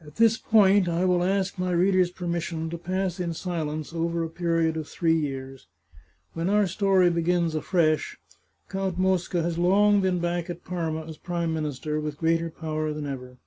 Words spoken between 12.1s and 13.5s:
greater power than ever.